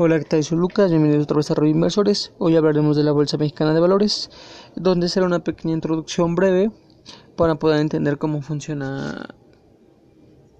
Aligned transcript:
Hola, 0.00 0.20
¿qué 0.20 0.26
tal? 0.26 0.44
Soy 0.44 0.56
Lucas, 0.56 0.92
bienvenidos 0.92 1.24
otra 1.24 1.38
vez 1.38 1.50
a 1.50 1.54
Radio 1.54 1.72
Inversores. 1.72 2.32
Hoy 2.38 2.54
hablaremos 2.54 2.96
de 2.96 3.02
la 3.02 3.10
Bolsa 3.10 3.36
Mexicana 3.36 3.74
de 3.74 3.80
Valores, 3.80 4.30
donde 4.76 5.08
será 5.08 5.26
una 5.26 5.42
pequeña 5.42 5.74
introducción 5.74 6.36
breve 6.36 6.70
para 7.36 7.56
poder 7.56 7.80
entender 7.80 8.16
cómo 8.16 8.40
funciona 8.40 9.34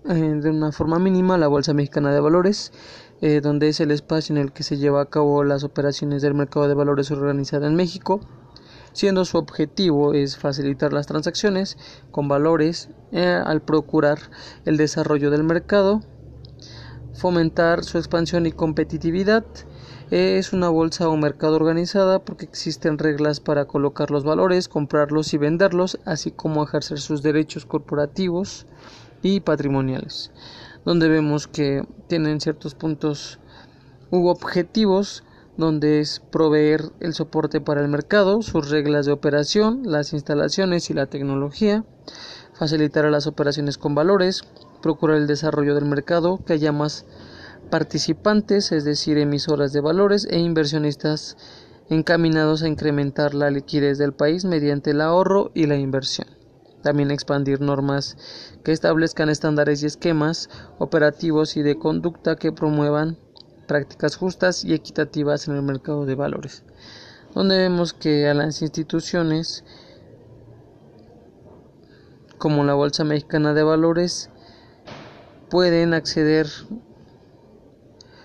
eh, 0.09 0.13
de 0.13 0.51
una 0.51 0.73
forma 0.73 0.99
mínima 0.99 1.39
la 1.39 1.47
Bolsa 1.47 1.73
Mexicana 1.73 2.13
de 2.13 2.19
Valores, 2.19 2.73
eh, 3.21 3.41
donde 3.41 3.69
es 3.69 3.79
el 3.79 3.93
espacio 3.93 4.35
en 4.35 4.43
el 4.43 4.53
que 4.53 4.65
se 4.65 4.77
lleva 4.77 5.03
a 5.03 5.07
cabo 5.07 5.45
las 5.45 5.63
operaciones 5.63 6.21
del 6.21 6.35
mercado 6.35 6.67
de 6.67 6.75
valores 6.75 7.13
organizada 7.13 7.69
en 7.69 7.77
México, 7.77 8.19
siendo 8.93 9.25
su 9.25 9.39
objetivo 9.39 10.15
es 10.15 10.37
facilitar 10.37 10.93
las 10.93 11.07
transacciones 11.07 11.79
con 12.11 12.27
valores 12.27 12.91
eh, 13.13 13.41
al 13.47 13.63
procurar 13.63 14.19
el 14.65 14.77
desarrollo 14.77 15.31
del 15.31 15.45
mercado 15.45 16.03
fomentar 17.19 17.83
su 17.83 17.99
expansión 17.99 18.47
y 18.47 18.53
competitividad. 18.53 19.45
Es 20.11 20.53
una 20.53 20.69
bolsa 20.69 21.09
o 21.09 21.17
mercado 21.17 21.57
organizada 21.57 22.21
porque 22.21 22.47
existen 22.47 22.97
reglas 22.97 23.41
para 23.41 23.67
colocar 23.67 24.11
los 24.11 24.25
valores, 24.25 24.69
comprarlos 24.69 25.35
y 25.35 25.39
venderlos, 25.39 25.99
así 26.07 26.31
como 26.31 26.63
ejercer 26.63 27.01
sus 27.01 27.23
derechos 27.23 27.67
corporativos 27.67 28.67
y 29.21 29.41
patrimoniales, 29.41 30.31
donde 30.85 31.09
vemos 31.09 31.49
que 31.49 31.85
tienen 32.07 32.41
ciertos 32.41 32.75
puntos 32.75 33.41
u 34.11 34.29
objetivos 34.29 35.25
donde 35.57 35.99
es 35.99 36.21
proveer 36.21 36.85
el 37.01 37.15
soporte 37.15 37.61
para 37.61 37.81
el 37.81 37.89
mercado, 37.89 38.43
sus 38.43 38.71
reglas 38.71 39.07
de 39.07 39.13
operación, 39.13 39.83
las 39.85 40.13
instalaciones 40.13 40.89
y 40.89 40.95
la 40.95 41.07
tecnología, 41.07 41.85
facilitar 42.55 43.05
las 43.07 43.27
operaciones 43.27 43.77
con 43.77 43.97
valores, 43.97 44.45
procurar 44.81 45.17
el 45.17 45.27
desarrollo 45.27 45.75
del 45.75 45.85
mercado, 45.85 46.41
que 46.45 46.55
haya 46.55 46.73
más 46.73 47.07
participantes, 47.71 48.73
es 48.73 48.85
decir, 48.85 49.19
emisoras 49.19 49.73
de 49.73 49.81
valores 49.81 50.27
e 50.31 50.39
inversionistas 50.39 51.37
encaminados 51.91 52.63
a 52.63 52.69
incrementar 52.69 53.35
la 53.35 53.51
liquidez 53.51 53.99
del 53.99 54.13
país 54.13 54.45
mediante 54.45 54.91
el 54.91 55.01
ahorro 55.01 55.51
y 55.55 55.67
la 55.67 55.77
inversión. 55.77 56.29
También 56.83 57.11
expandir 57.11 57.61
normas 57.61 58.17
que 58.63 58.73
establezcan 58.73 59.29
estándares 59.29 59.83
y 59.83 59.87
esquemas 59.87 60.49
operativos 60.79 61.57
y 61.57 61.63
de 61.63 61.79
conducta 61.79 62.37
que 62.37 62.53
promuevan 62.53 63.19
prácticas 63.67 64.17
justas 64.17 64.65
y 64.65 64.75
equitativas 64.75 65.49
en 65.49 65.57
el 65.57 65.63
mercado 65.63 66.07
de 66.07 66.15
valores, 66.15 66.65
donde 67.35 67.59
vemos 67.59 67.93
que 67.93 68.29
a 68.29 68.35
las 68.35 68.63
instituciones 68.63 69.65
como 72.39 72.65
la 72.65 72.75
Bolsa 72.75 73.05
Mexicana 73.05 73.53
de 73.53 73.65
Valores 73.65 74.31
pueden 75.51 75.95
acceder 75.95 76.47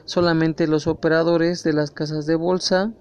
solamente 0.06 0.68
los 0.68 0.88
operadores 0.88 1.64
de 1.64 1.74
las 1.74 1.92
casas 1.92 2.26
de 2.26 2.36
bolsa 2.36 2.92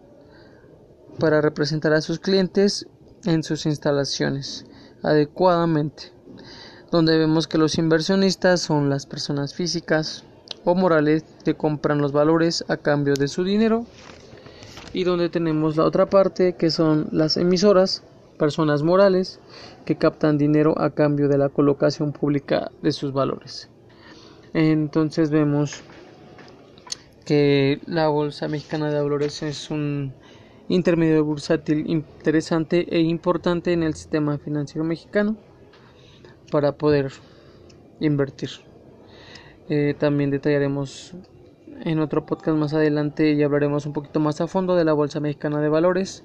para 1.19 1.41
representar 1.41 1.93
a 1.93 2.01
sus 2.01 2.19
clientes 2.19 2.87
en 3.25 3.43
sus 3.43 3.67
instalaciones 3.67 4.67
adecuadamente, 5.03 6.13
donde 6.91 7.19
vemos 7.19 7.49
que 7.49 7.59
los 7.59 7.79
inversionistas 7.79 8.61
son 8.61 8.89
las 8.89 9.07
personas 9.07 9.55
físicas 9.55 10.25
o 10.65 10.75
morales 10.75 11.25
que 11.45 11.55
compran 11.55 12.01
los 12.01 12.13
valores 12.13 12.65
a 12.69 12.77
cambio 12.77 13.15
de 13.15 13.29
su 13.29 13.45
dinero 13.45 13.85
y 14.93 15.05
donde 15.05 15.29
tenemos 15.29 15.77
la 15.77 15.85
otra 15.85 16.07
parte 16.07 16.55
que 16.55 16.71
son 16.71 17.09
las 17.13 17.37
emisoras, 17.37 18.03
personas 18.39 18.83
morales 18.83 19.41
que 19.85 19.97
captan 19.97 20.39
dinero 20.39 20.75
a 20.79 20.91
cambio 20.91 21.29
de 21.29 21.39
la 21.39 21.49
colocación 21.49 22.13
pública 22.13 22.71
de 22.83 22.93
sus 22.93 23.13
valores. 23.13 23.69
Entonces 24.55 25.31
vemos 25.31 25.83
que 27.25 27.81
la 27.87 28.09
Bolsa 28.09 28.49
Mexicana 28.49 28.91
de 28.91 29.01
Valores 29.01 29.43
es 29.43 29.71
un 29.71 30.13
intermedio 30.69 31.25
bursátil 31.25 31.85
interesante 31.89 32.87
e 32.91 33.01
importante 33.01 33.73
en 33.73 33.83
el 33.83 33.95
sistema 33.95 34.39
financiero 34.39 34.85
mexicano 34.85 35.37
para 36.51 36.73
poder 36.73 37.13
invertir. 38.01 38.51
Eh, 39.69 39.95
también 39.99 40.31
detallaremos 40.31 41.15
en 41.85 42.01
otro 42.01 42.27
podcast 42.27 42.57
más 42.57 42.75
adelante 42.75 43.33
y 43.33 43.43
hablaremos 43.43 43.87
un 43.87 43.93
poquito 43.93 44.21
más 44.21 44.41
a 44.41 44.47
fondo 44.47 44.77
de 44.77 44.85
la 44.85 44.93
Bolsa 44.93 45.21
Mexicana 45.21 45.61
de 45.61 45.69
Valores. 45.69 46.25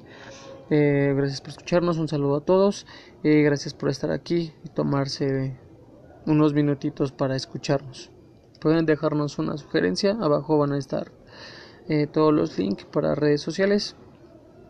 Eh, 0.70 1.14
gracias 1.16 1.40
por 1.40 1.50
escucharnos, 1.52 1.98
un 1.98 2.10
saludo 2.10 2.38
a 2.38 2.42
todos, 2.42 2.86
eh, 3.24 3.42
gracias 3.44 3.74
por 3.74 3.90
estar 3.90 4.12
aquí 4.12 4.52
y 4.66 4.70
tomarse 4.70 5.56
unos 6.26 6.54
minutitos 6.54 7.14
para 7.14 7.38
escucharnos. 7.38 8.12
Pueden 8.60 8.86
dejarnos 8.86 9.40
una 9.40 9.58
sugerencia, 9.58 10.18
abajo 10.20 10.58
van 10.58 10.74
a 10.74 10.78
estar 10.78 11.12
eh, 11.88 12.08
todos 12.08 12.34
los 12.34 12.58
links 12.58 12.86
para 12.86 13.16
redes 13.16 13.42
sociales. 13.42 13.96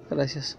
Gracias. 0.10 0.58